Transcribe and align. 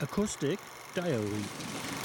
Acoustic 0.00 0.60
Diary. 0.94 1.97